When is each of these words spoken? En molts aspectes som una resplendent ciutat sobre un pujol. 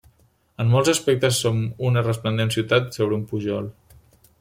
En 0.63 0.71
molts 0.75 0.89
aspectes 0.93 1.43
som 1.45 1.61
una 1.91 2.05
resplendent 2.09 2.53
ciutat 2.59 2.91
sobre 3.01 3.23
un 3.23 3.31
pujol. 3.35 3.75